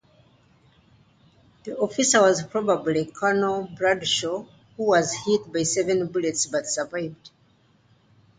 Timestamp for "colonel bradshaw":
3.05-4.47